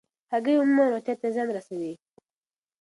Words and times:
هګۍ 0.31 0.55
عموماً 0.61 0.83
روغتیا 0.87 1.15
ته 1.21 1.27
زیان 1.33 1.47
نه 1.49 1.53
رسوي. 1.57 1.93